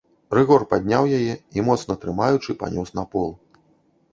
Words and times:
Рыгор 0.37 0.63
падняў 0.71 1.03
яе 1.17 1.35
і, 1.57 1.65
моцна 1.67 1.99
трымаючы, 2.07 2.57
панёс 2.65 2.89
на 3.03 3.05
пол. 3.13 3.29